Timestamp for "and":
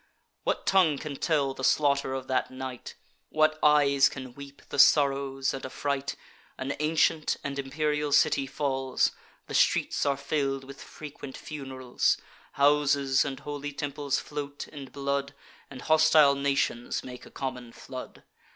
5.53-5.63, 7.43-7.59, 13.23-13.41, 15.69-15.83